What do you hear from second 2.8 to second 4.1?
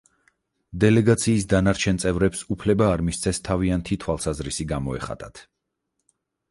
არ მისცეს თავიანთი